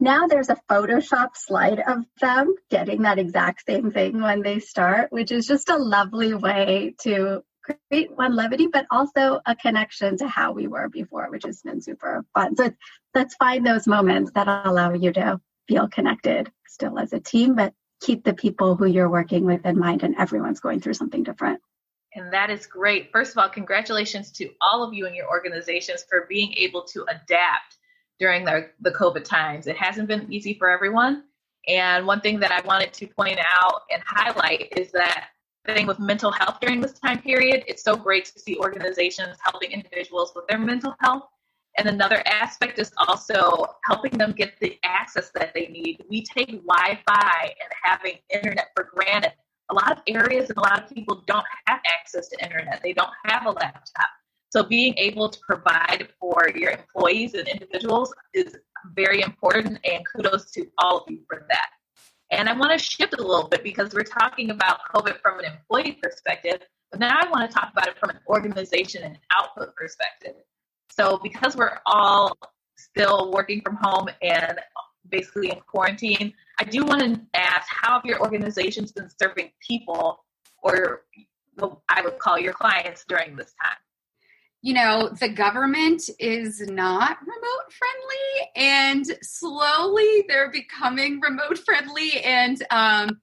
[0.00, 5.12] Now there's a Photoshop slide of them getting that exact same thing when they start,
[5.12, 10.26] which is just a lovely way to create one levity, but also a connection to
[10.26, 12.56] how we were before, which has been super fun.
[12.56, 12.72] So
[13.14, 17.72] let's find those moments that allow you to feel connected still as a team, but
[18.02, 21.60] keep the people who you're working with in mind and everyone's going through something different.
[22.14, 23.10] And that is great.
[23.10, 27.04] First of all, congratulations to all of you and your organizations for being able to
[27.04, 27.76] adapt
[28.18, 29.66] during the, the COVID times.
[29.66, 31.24] It hasn't been easy for everyone.
[31.68, 35.28] And one thing that I wanted to point out and highlight is that
[35.64, 39.70] thing with mental health during this time period, it's so great to see organizations helping
[39.70, 41.22] individuals with their mental health
[41.78, 46.04] and another aspect is also helping them get the access that they need.
[46.08, 49.32] We take Wi Fi and having internet for granted.
[49.70, 52.92] A lot of areas and a lot of people don't have access to internet, they
[52.92, 54.08] don't have a laptop.
[54.50, 58.54] So, being able to provide for your employees and individuals is
[58.94, 61.70] very important, and kudos to all of you for that.
[62.30, 65.46] And I want to shift a little bit because we're talking about COVID from an
[65.46, 69.74] employee perspective, but now I want to talk about it from an organization and output
[69.74, 70.34] perspective.
[70.98, 72.36] So because we're all
[72.76, 74.58] still working from home and
[75.08, 80.24] basically in quarantine, I do want to ask how have your organizations been serving people
[80.62, 81.02] or
[81.88, 83.76] I would call your clients during this time?
[84.64, 92.20] You know, the government is not remote friendly, and slowly they're becoming remote friendly.
[92.20, 93.20] And um,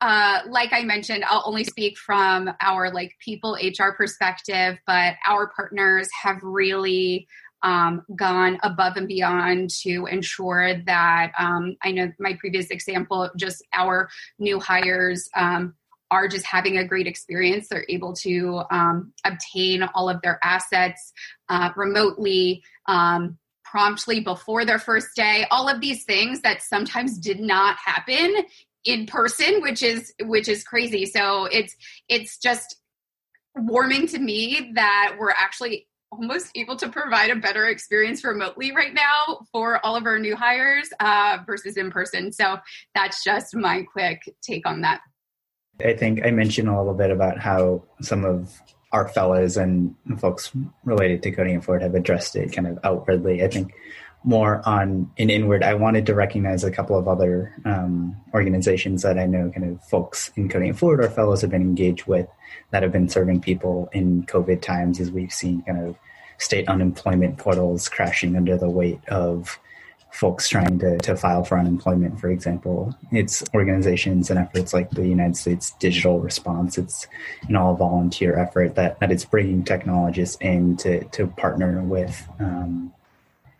[0.00, 5.50] uh, like I mentioned, I'll only speak from our like people HR perspective, but our
[5.54, 7.26] partners have really
[7.62, 13.64] um, gone above and beyond to ensure that um, I know my previous example, just
[13.72, 15.74] our new hires um,
[16.10, 17.68] are just having a great experience.
[17.68, 21.12] They're able to um, obtain all of their assets
[21.48, 22.62] uh, remotely.
[22.86, 28.32] Um, promptly before their first day all of these things that sometimes did not happen
[28.86, 31.04] in person which is which is crazy.
[31.04, 31.76] So it's
[32.08, 32.76] it's just
[33.54, 38.94] warming to me that we're actually almost able to provide a better experience remotely right
[38.94, 42.32] now for all of our new hires uh, versus in person.
[42.32, 42.58] So
[42.94, 45.00] that's just my quick take on that.
[45.84, 50.52] I think i mentioned a little bit about how some of our fellows and folks
[50.84, 53.44] related to Coding It Forward have addressed it kind of outwardly.
[53.44, 53.74] I think
[54.26, 59.18] more on an inward, I wanted to recognize a couple of other um, organizations that
[59.18, 62.26] I know kind of folks in Coding It Forward or fellows have been engaged with
[62.72, 65.96] that have been serving people in COVID times as we've seen kind of
[66.38, 69.58] state unemployment portals crashing under the weight of
[70.10, 72.96] folks trying to, to file for unemployment, for example.
[73.12, 76.78] It's organizations and efforts like the United States Digital Response.
[76.78, 77.06] It's
[77.48, 82.92] an all volunteer effort that, that it's bringing technologists in to, to partner with um,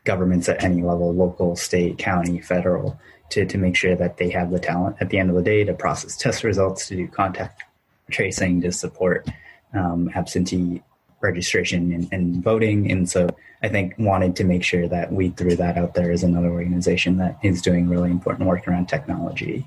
[0.06, 2.98] governments at any level local, state, county, federal
[3.30, 5.64] to, to make sure that they have the talent at the end of the day
[5.64, 7.64] to process test results, to do contact
[8.10, 9.28] tracing, to support
[9.74, 10.82] um, absentee
[11.20, 12.90] registration and, and, voting.
[12.90, 13.28] And so
[13.62, 17.16] I think wanted to make sure that we threw that out there as another organization
[17.18, 19.66] that is doing really important work around technology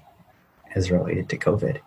[0.75, 1.79] as related to COVID.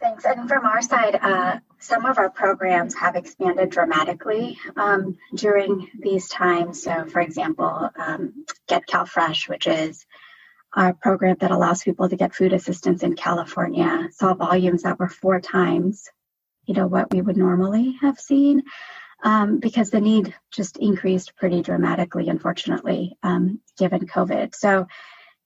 [0.00, 0.24] Thanks.
[0.24, 6.28] And from our side, uh, some of our programs have expanded dramatically um, during these
[6.28, 6.82] times.
[6.82, 10.06] So, for example, um, Get Cal Fresh, which is
[10.72, 15.08] our program that allows people to get food assistance in California, saw volumes that were
[15.08, 16.08] four times,
[16.64, 18.62] you know, what we would normally have seen,
[19.24, 24.54] um, because the need just increased pretty dramatically, unfortunately, um, given COVID.
[24.54, 24.86] So,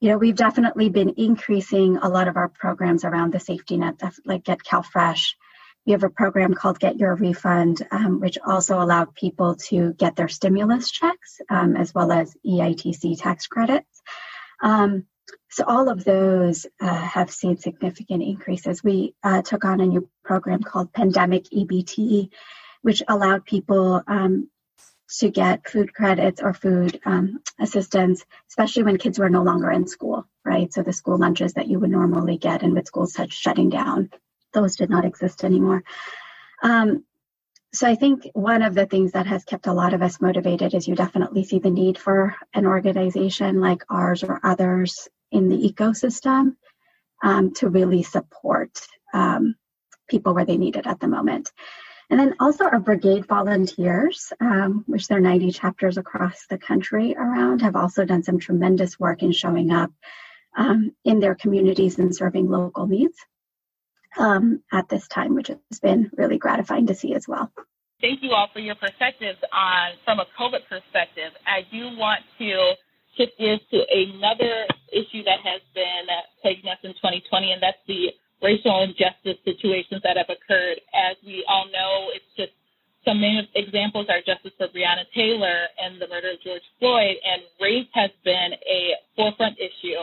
[0.03, 4.03] you know, we've definitely been increasing a lot of our programs around the safety net,
[4.25, 5.37] like Get Cal Fresh.
[5.87, 10.17] We have a program called Get Your Refund, um, which also allowed people to get
[10.17, 14.03] their stimulus checks um, as well as EITC tax credits.
[14.61, 15.05] Um,
[15.51, 18.83] so all of those uh, have seen significant increases.
[18.83, 22.31] We uh, took on a new program called Pandemic EBT,
[22.81, 24.49] which allowed people um,
[25.19, 29.87] to get food credits or food um, assistance, especially when kids were no longer in
[29.87, 30.73] school, right?
[30.73, 34.11] So the school lunches that you would normally get and with schools such shutting down,
[34.53, 35.85] those did not exist anymore.
[36.63, 37.05] Um,
[37.75, 40.75] so I think one of the things that has kept a lot of us motivated
[40.75, 45.57] is you definitely see the need for an organization like ours or others in the
[45.57, 46.57] ecosystem
[47.23, 48.79] um, to really support
[49.15, 49.55] um,
[50.09, 51.51] people where they need it at the moment.
[52.13, 57.17] And then also our brigade volunteers, um, which there are 90 chapters across the country
[57.17, 59.91] around, have also done some tremendous work in showing up
[60.55, 63.17] um, in their communities and serving local needs
[64.19, 67.51] um, at this time, which has been really gratifying to see as well.
[68.03, 71.33] Thank you all for your perspectives on from a COVID perspective.
[71.47, 72.75] I do want to
[73.17, 76.05] shift gears to another issue that has been
[76.43, 80.83] plaguing us in 2020, and that's the racial injustice situations that have occurred.
[80.93, 82.53] As we all know, it's just
[83.05, 83.47] some main
[83.83, 88.15] examples are justice for Breonna Taylor and the murder of George Floyd, and race has
[88.23, 89.99] been a forefront issue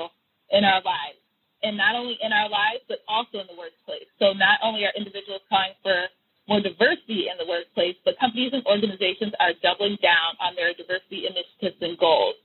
[0.52, 1.16] in our lives.
[1.64, 4.12] And not only in our lives, but also in the workplace.
[4.20, 6.12] So not only are individuals calling for
[6.52, 11.24] more diversity in the workplace, but companies and organizations are doubling down on their diversity
[11.24, 12.36] initiatives and goals.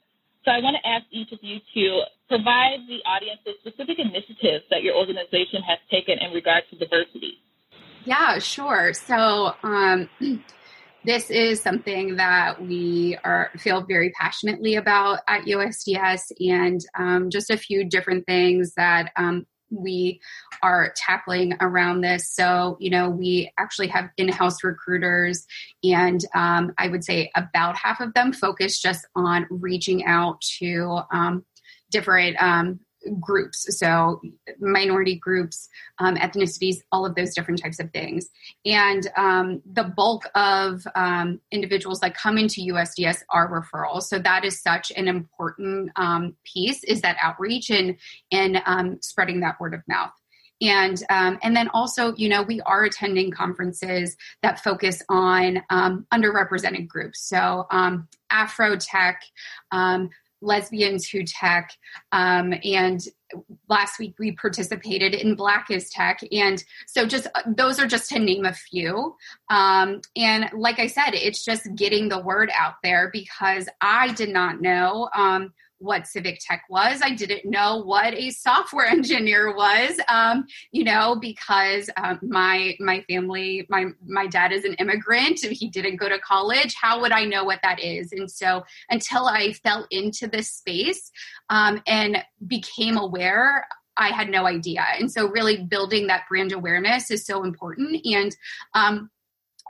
[0.46, 4.70] So I want to ask each of you to provide the audience with specific initiatives
[4.70, 7.42] that your organization has taken in regard to diversity.
[8.04, 8.92] Yeah, sure.
[8.92, 10.08] So um,
[11.04, 17.50] this is something that we are feel very passionately about at USDS, and um, just
[17.50, 20.20] a few different things that um, we
[20.62, 22.30] are tackling around this.
[22.30, 25.46] So, you know, we actually have in house recruiters,
[25.82, 31.00] and um, I would say about half of them focus just on reaching out to
[31.12, 31.44] um,
[31.90, 32.80] different um,
[33.20, 34.20] groups so
[34.60, 38.28] minority groups um, ethnicities all of those different types of things.
[38.64, 44.04] And um, the bulk of um, individuals that come into usds are referrals.
[44.04, 47.96] So that is such an important um, piece is that outreach and
[48.32, 50.12] and um, spreading that word of mouth.
[50.60, 56.06] And um, and then also you know we are attending conferences that focus on um,
[56.12, 57.20] underrepresented groups.
[57.28, 59.22] So um, afro tech
[59.72, 60.10] um,
[60.44, 61.70] lesbians who tech
[62.12, 63.00] um, and
[63.68, 66.20] last week we participated in black is tech.
[66.30, 69.16] And so just uh, those are just to name a few.
[69.50, 74.28] Um, and like i said it's just getting the word out there because i did
[74.28, 75.52] not know um,
[75.84, 77.00] what civic tech was.
[77.02, 83.04] I didn't know what a software engineer was, um, you know, because um, my my
[83.08, 85.40] family, my my dad is an immigrant.
[85.40, 86.74] He didn't go to college.
[86.80, 88.12] How would I know what that is?
[88.12, 91.10] And so until I fell into this space
[91.50, 93.66] um, and became aware.
[93.96, 94.84] I had no idea.
[94.98, 98.04] And so, really building that brand awareness is so important.
[98.04, 98.36] And
[98.74, 99.08] um,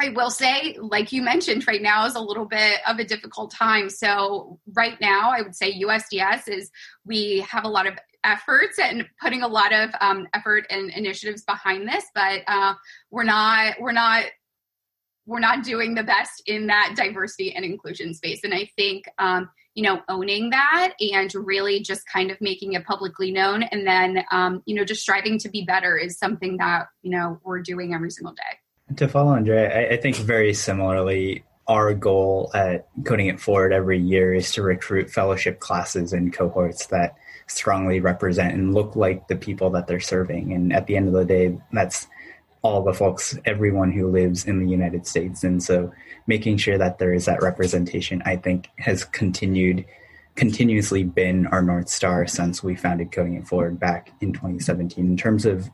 [0.00, 3.52] I will say, like you mentioned, right now is a little bit of a difficult
[3.52, 3.88] time.
[3.88, 6.70] So, right now, I would say USDS is
[7.04, 11.44] we have a lot of efforts and putting a lot of um, effort and initiatives
[11.44, 12.74] behind this, but uh,
[13.10, 14.24] we're not we're not
[15.26, 18.40] we're not doing the best in that diversity and inclusion space.
[18.44, 22.84] And I think um, you know owning that and really just kind of making it
[22.84, 26.86] publicly known, and then um, you know just striving to be better is something that
[27.02, 28.58] you know we're doing every single day.
[28.96, 33.98] To follow Andrea, I, I think very similarly, our goal at Coding It Forward every
[33.98, 37.16] year is to recruit fellowship classes and cohorts that
[37.46, 40.52] strongly represent and look like the people that they're serving.
[40.52, 42.06] And at the end of the day, that's
[42.62, 45.44] all the folks, everyone who lives in the United States.
[45.44, 45.92] And so
[46.26, 49.84] making sure that there is that representation, I think, has continued
[50.36, 55.06] continuously been our North Star since we founded Coding It Forward back in 2017.
[55.06, 55.70] In terms of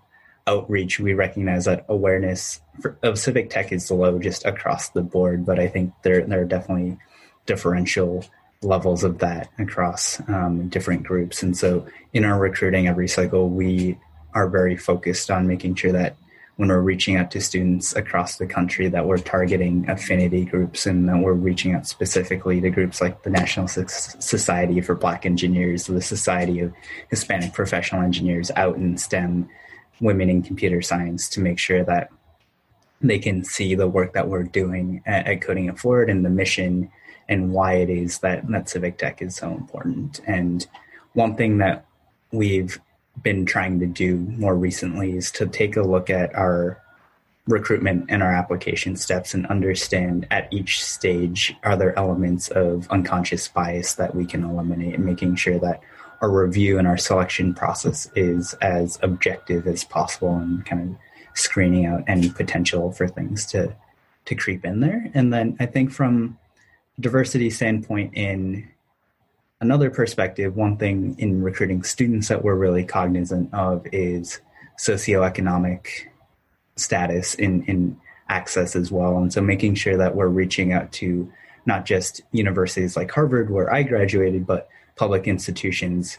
[0.50, 5.46] outreach, we recognize that awareness for, of civic tech is low just across the board,
[5.46, 6.98] but I think there, there are definitely
[7.46, 8.24] differential
[8.62, 11.42] levels of that across um, different groups.
[11.42, 13.98] And so in our recruiting every cycle, we
[14.34, 16.16] are very focused on making sure that
[16.56, 21.08] when we're reaching out to students across the country that we're targeting affinity groups and
[21.08, 26.02] that we're reaching out specifically to groups like the National Society for Black Engineers, the
[26.02, 26.74] Society of
[27.08, 29.48] Hispanic Professional Engineers out in STEM,
[30.00, 32.10] women in computer science to make sure that
[33.00, 36.30] they can see the work that we're doing at, at Coding It Forward and the
[36.30, 36.90] mission
[37.28, 40.20] and why it is that, that civic tech is so important.
[40.26, 40.66] And
[41.12, 41.86] one thing that
[42.32, 42.78] we've
[43.22, 46.82] been trying to do more recently is to take a look at our
[47.46, 53.48] recruitment and our application steps and understand at each stage are there elements of unconscious
[53.48, 55.80] bias that we can eliminate and making sure that
[56.20, 60.96] our review and our selection process is as objective as possible and kind of
[61.36, 63.74] screening out any potential for things to
[64.26, 66.38] to creep in there and then i think from
[67.00, 68.68] diversity standpoint in
[69.60, 74.40] another perspective, one thing in recruiting students that we're really cognizant of is
[74.78, 75.86] socioeconomic
[76.76, 77.98] status in, in
[78.28, 79.18] access as well.
[79.18, 81.30] And so making sure that we're reaching out to
[81.66, 84.68] not just universities like Harvard, where I graduated, but
[85.00, 86.18] public institutions,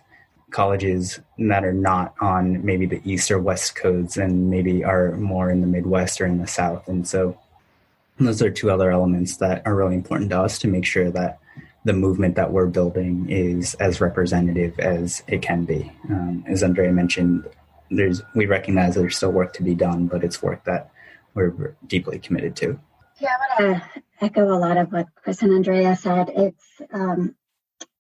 [0.50, 5.52] colleges that are not on maybe the East or West coasts and maybe are more
[5.52, 6.88] in the Midwest or in the South.
[6.88, 7.38] And so
[8.18, 11.38] those are two other elements that are really important to us to make sure that
[11.86, 15.92] the movement that we're building is as representative as it can be.
[16.10, 17.48] Um, as Andrea mentioned,
[17.92, 20.90] there's we recognize there's still work to be done, but it's work that
[21.36, 22.80] we're deeply committed to.
[23.20, 26.32] Yeah, I want to echo a lot of what Chris and Andrea said.
[26.36, 27.36] It's um,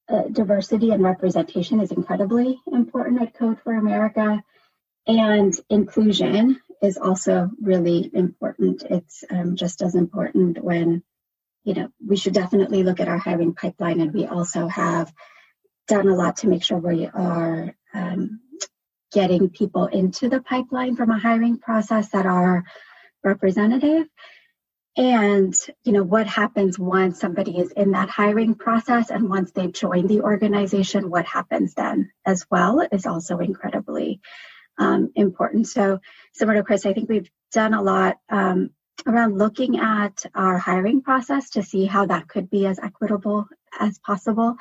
[0.10, 4.42] uh, diversity and representation is incredibly important at Code for America,
[5.08, 8.84] and inclusion is also really important.
[8.90, 11.04] It's um, just as important when
[11.64, 14.02] you know, we should definitely look at our hiring pipeline.
[14.02, 15.14] And we also have
[15.88, 18.40] done a lot to make sure we are um,
[19.12, 22.64] getting people into the pipeline from a hiring process that are
[23.24, 24.08] representative.
[24.98, 29.72] And, you know, what happens once somebody is in that hiring process and once they've
[29.72, 34.20] joined the organization, what happens then as well is also incredibly
[34.78, 35.68] um, important.
[35.68, 36.00] So,
[36.34, 38.72] similar to Chris, I think we've done a lot um,
[39.08, 43.48] around looking at our hiring process to see how that could be as equitable
[43.80, 44.58] as possible.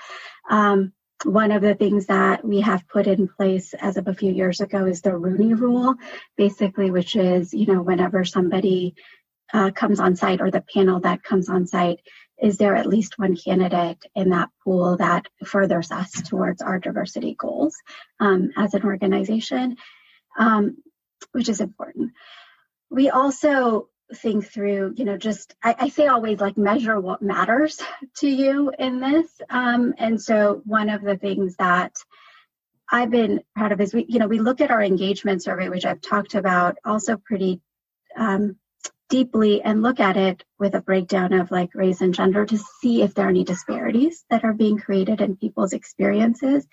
[0.48, 0.92] Um,
[1.24, 4.60] one of the things that we have put in place as of a few years
[4.60, 5.96] ago is the Rooney Rule,
[6.36, 8.94] basically, which is, you know, whenever somebody
[9.52, 12.00] uh, comes on site or the panel that comes on site,
[12.40, 17.34] is there at least one candidate in that pool that furthers us towards our diversity
[17.38, 17.76] goals
[18.18, 19.76] um, as an organization,
[20.38, 20.76] um,
[21.32, 22.12] which is important.
[22.90, 27.80] We also think through, you know, just I, I, say always like measure what matters
[28.16, 29.28] to you in this.
[29.48, 31.92] Um, and so one of the things that
[32.90, 35.84] I've been proud of is we, you know, we look at our engagement survey, which
[35.84, 37.60] I've talked about also pretty
[38.16, 38.56] um,
[39.10, 43.02] deeply, and look at it with a breakdown of like race and gender to see
[43.02, 46.66] if there are any disparities that are being created in people's experiences.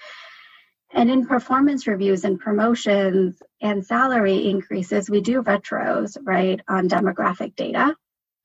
[0.94, 7.56] And in performance reviews and promotions and salary increases, we do retros, right, on demographic
[7.56, 7.96] data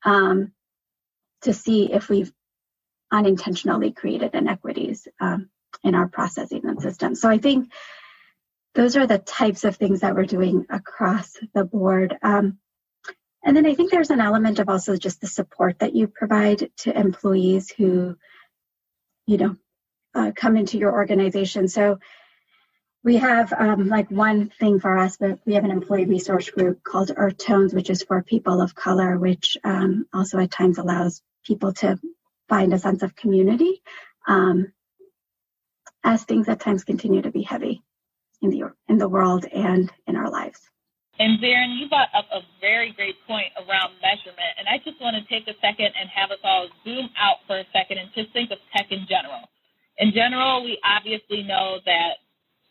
[0.03, 0.51] um,
[1.43, 2.33] to see if we've
[3.11, 5.49] unintentionally created inequities um,
[5.83, 7.21] in our processing and systems.
[7.21, 7.71] So I think
[8.75, 12.17] those are the types of things that we're doing across the board.
[12.23, 12.57] Um,
[13.43, 16.71] and then I think there's an element of also just the support that you provide
[16.77, 18.15] to employees who,
[19.25, 19.55] you know,
[20.15, 21.67] uh, come into your organization.
[21.67, 21.99] So
[23.03, 26.83] we have um, like one thing for us, but we have an employee resource group
[26.83, 31.21] called Earth Tones, which is for people of color, which um, also at times allows
[31.45, 31.99] people to
[32.47, 33.81] find a sense of community
[34.25, 34.71] um,
[36.03, 37.81] as things at times continue to be heavy
[38.41, 40.59] in the in the world and in our lives.
[41.19, 45.15] And Zarin, you brought up a very great point around measurement, and I just want
[45.15, 48.33] to take a second and have us all zoom out for a second and just
[48.33, 49.45] think of tech in general.
[49.99, 52.17] In general, we obviously know that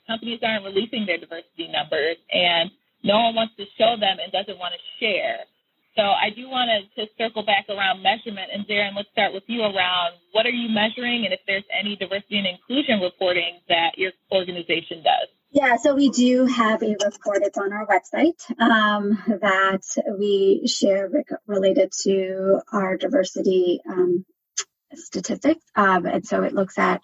[0.07, 2.70] companies aren't releasing their diversity numbers and
[3.05, 5.47] no one wants to show them and doesn't want to share.
[5.95, 8.51] So I do want to, to circle back around measurement.
[8.53, 11.97] And Zarin, let's start with you around what are you measuring and if there's any
[11.97, 15.28] diversity and inclusion reporting that your organization does.
[15.55, 17.43] Yeah, so we do have a report.
[17.43, 19.83] It's on our website um, that
[20.19, 21.11] we share
[21.47, 24.25] related to our diversity um,
[24.95, 25.63] statistics.
[25.77, 27.03] Um, and so it looks at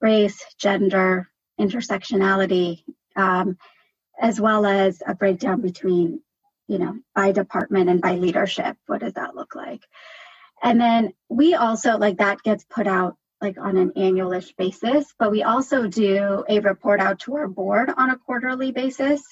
[0.00, 1.28] race, gender,
[1.60, 2.82] intersectionality,
[3.14, 3.56] um,
[4.20, 6.20] as well as a breakdown between,
[6.66, 8.76] you know, by department and by leadership.
[8.88, 9.82] What does that look like?
[10.60, 13.16] And then we also like that gets put out
[13.46, 17.90] like on an annualish basis, but we also do a report out to our board
[17.96, 19.22] on a quarterly basis,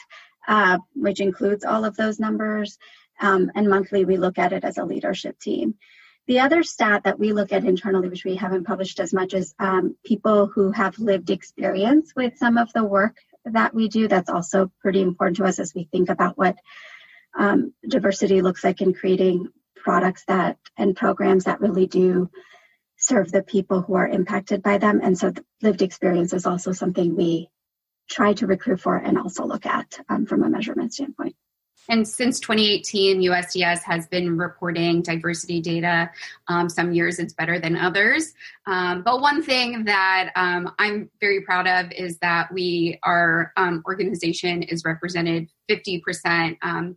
[0.46, 2.78] uh, which includes all of those numbers.
[3.20, 5.74] Um, and monthly, we look at it as a leadership team.
[6.26, 9.54] The other stat that we look at internally, which we haven't published as much, is
[9.58, 14.06] um, people who have lived experience with some of the work that we do.
[14.06, 16.56] That's also pretty important to us as we think about what
[17.36, 22.30] um, diversity looks like in creating products that and programs that really do
[23.04, 25.00] serve the people who are impacted by them.
[25.02, 25.32] And so
[25.62, 27.48] lived experience is also something we
[28.08, 31.36] try to recruit for and also look at um, from a measurement standpoint.
[31.88, 36.10] And since 2018, USDS has been reporting diversity data.
[36.48, 38.32] Um, some years it's better than others.
[38.66, 43.82] Um, but one thing that um, I'm very proud of is that we, our um,
[43.86, 46.96] organization is represented 50% um,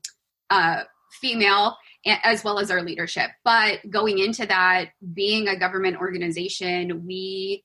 [0.50, 0.84] uh,
[1.22, 1.76] female
[2.24, 3.32] as well as our leadership.
[3.44, 7.64] But going into that, being a government organization, we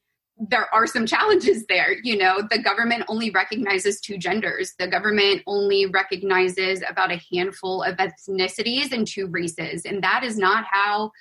[0.49, 1.97] there are some challenges there.
[2.03, 4.72] You know, the government only recognizes two genders.
[4.78, 9.84] The government only recognizes about a handful of ethnicities and two races.
[9.84, 11.12] And that is not how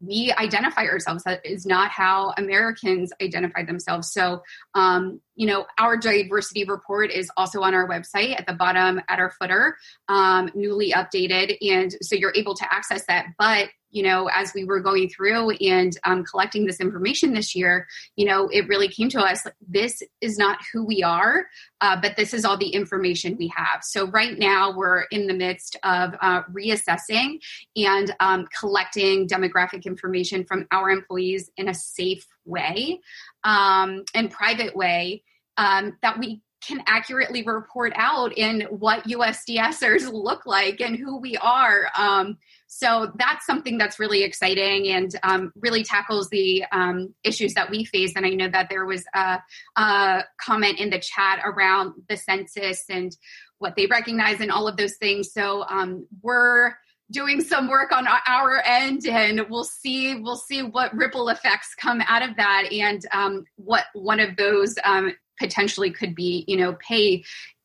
[0.00, 1.24] we identify ourselves.
[1.24, 4.12] That is not how Americans identify themselves.
[4.12, 4.42] So,
[4.74, 9.18] um, you know, our diversity report is also on our website at the bottom at
[9.18, 9.76] our footer,
[10.08, 11.56] um, newly updated.
[11.60, 13.26] And so you're able to access that.
[13.38, 17.86] But you know, as we were going through and um, collecting this information this year,
[18.14, 21.46] you know, it really came to us this is not who we are,
[21.80, 23.80] uh, but this is all the information we have.
[23.80, 27.38] So, right now, we're in the midst of uh, reassessing
[27.74, 33.00] and um, collecting demographic information from our employees in a safe way
[33.44, 35.22] um, and private way
[35.56, 41.36] um, that we can accurately report out in what USDSers look like and who we
[41.36, 41.88] are.
[41.96, 47.70] Um, so that's something that's really exciting and um, really tackles the um, issues that
[47.70, 48.14] we face.
[48.16, 49.38] And I know that there was a,
[49.76, 53.16] a comment in the chat around the census and
[53.58, 55.32] what they recognize and all of those things.
[55.32, 56.74] So um, we're
[57.10, 62.02] doing some work on our end and we'll see we'll see what ripple effects come
[62.08, 66.74] out of that and um, what one of those um, potentially could be you know
[66.74, 67.24] pay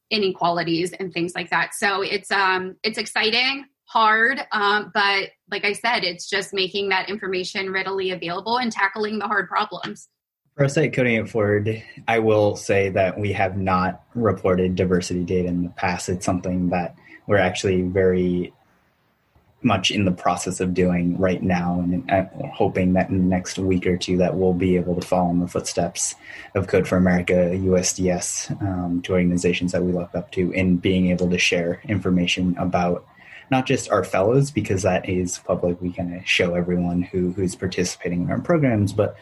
[0.09, 5.73] inequalities and things like that so it's um it's exciting hard um, but like i
[5.73, 10.09] said it's just making that information readily available and tackling the hard problems
[10.55, 15.47] for at Coding It Forward, I will say that we have not reported diversity data
[15.47, 16.09] in the past.
[16.09, 16.95] It's something that
[17.25, 18.53] we're actually very
[19.63, 23.57] much in the process of doing right now and uh, hoping that in the next
[23.59, 26.15] week or two that we'll be able to follow in the footsteps
[26.55, 31.11] of code for america usds um, to organizations that we look up to in being
[31.11, 33.05] able to share information about
[33.51, 35.79] not just our fellows because that is public.
[35.81, 39.17] We kind of show everyone who who's participating in our programs but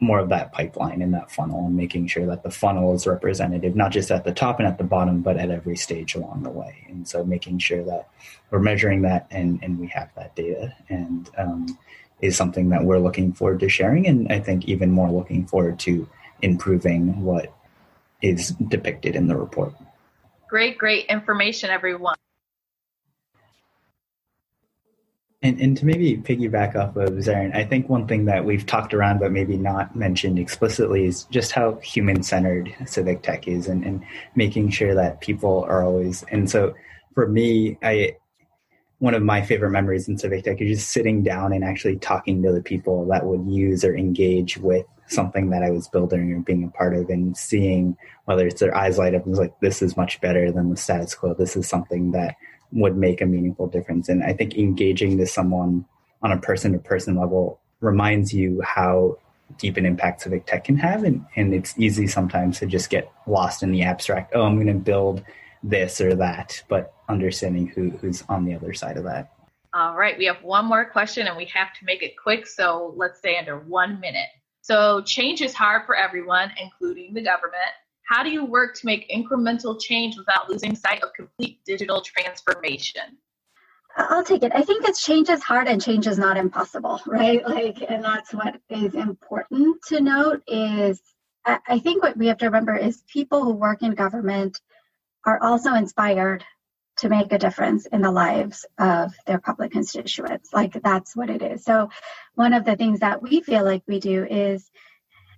[0.00, 3.74] more of that pipeline and that funnel and making sure that the funnel is representative
[3.74, 6.50] not just at the top and at the bottom but at every stage along the
[6.50, 6.86] way.
[6.88, 8.08] And so making sure that
[8.50, 11.78] we're measuring that and and we have that data and um,
[12.20, 15.78] is something that we're looking forward to sharing and i think even more looking forward
[15.78, 16.08] to
[16.42, 17.52] improving what
[18.22, 19.72] is depicted in the report.
[20.48, 22.16] Great great information everyone
[25.40, 28.92] And, and to maybe piggyback off of Zarin, I think one thing that we've talked
[28.92, 33.84] around but maybe not mentioned explicitly is just how human centered civic tech is and,
[33.84, 36.24] and making sure that people are always.
[36.32, 36.74] And so
[37.14, 38.16] for me, I
[38.98, 42.42] one of my favorite memories in civic tech is just sitting down and actually talking
[42.42, 46.40] to the people that would use or engage with something that I was building or
[46.40, 49.82] being a part of and seeing whether it's their eyes light up and like, this
[49.82, 51.32] is much better than the status quo.
[51.34, 52.34] This is something that
[52.72, 54.08] would make a meaningful difference.
[54.08, 55.84] And I think engaging with someone
[56.22, 59.18] on a person to person level reminds you how
[59.56, 61.04] deep an impact civic tech can have.
[61.04, 64.32] And, and it's easy sometimes to just get lost in the abstract.
[64.34, 65.22] Oh, I'm going to build
[65.62, 69.32] this or that, but understanding who, who's on the other side of that.
[69.74, 72.46] All right, we have one more question and we have to make it quick.
[72.46, 74.28] So let's stay under one minute.
[74.62, 77.72] So change is hard for everyone, including the government.
[78.08, 83.18] How do you work to make incremental change without losing sight of complete digital transformation?
[83.96, 84.52] I'll take it.
[84.54, 87.46] I think that change is hard and change is not impossible, right?
[87.46, 91.00] Like, and that's what is important to note is
[91.44, 94.60] I think what we have to remember is people who work in government
[95.24, 96.44] are also inspired
[96.98, 100.50] to make a difference in the lives of their public constituents.
[100.52, 101.64] Like that's what it is.
[101.64, 101.88] So
[102.34, 104.70] one of the things that we feel like we do is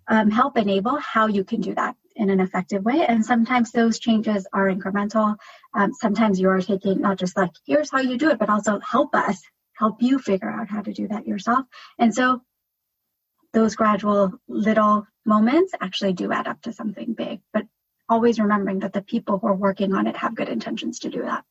[0.08, 3.06] um, help enable how you can do that in an effective way.
[3.06, 5.36] And sometimes those changes are incremental.
[5.74, 9.14] Um, sometimes you're taking not just like, here's how you do it, but also help
[9.14, 9.40] us,
[9.74, 11.64] help you figure out how to do that yourself.
[11.98, 12.42] And so
[13.52, 17.40] those gradual little moments actually do add up to something big.
[17.52, 17.66] But
[18.08, 21.22] always remembering that the people who are working on it have good intentions to do
[21.22, 21.44] that.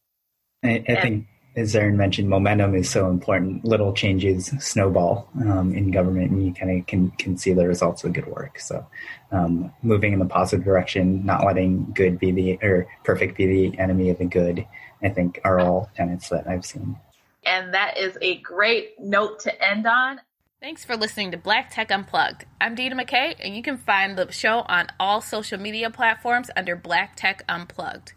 [0.63, 3.65] I, I think, as Zarin mentioned, momentum is so important.
[3.65, 8.03] Little changes snowball um, in government, and you kind of can can see the results
[8.03, 8.59] of good work.
[8.59, 8.85] So,
[9.31, 13.79] um, moving in the positive direction, not letting good be the or perfect be the
[13.79, 14.65] enemy of the good,
[15.01, 16.97] I think are all tenets that I've seen.
[17.45, 20.21] And that is a great note to end on.
[20.61, 22.45] Thanks for listening to Black Tech Unplugged.
[22.59, 26.75] I'm Dina McKay, and you can find the show on all social media platforms under
[26.75, 28.11] Black Tech Unplugged.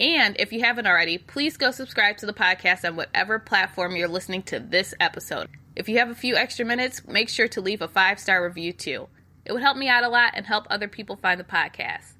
[0.00, 4.08] And if you haven't already, please go subscribe to the podcast on whatever platform you're
[4.08, 5.48] listening to this episode.
[5.76, 8.72] If you have a few extra minutes, make sure to leave a five star review
[8.72, 9.08] too.
[9.44, 12.14] It would help me out a lot and help other people find the podcast.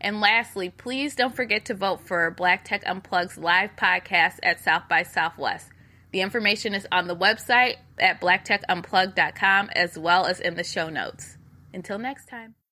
[0.00, 4.88] And lastly, please don't forget to vote for Black Tech Unplugged's live podcast at South
[4.88, 5.70] by Southwest.
[6.12, 11.38] The information is on the website at blacktechunplugged.com as well as in the show notes.
[11.72, 12.56] Until next time.